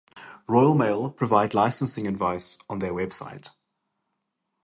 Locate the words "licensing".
1.53-2.07